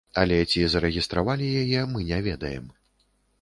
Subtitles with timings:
[0.19, 2.65] Але ці зарэгістравалі яе, мы не ведаем.